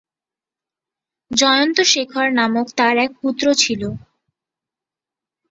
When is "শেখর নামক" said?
1.91-2.67